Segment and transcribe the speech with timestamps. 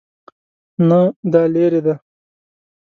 [0.87, 0.99] نه،
[1.31, 1.93] دا لیرې دی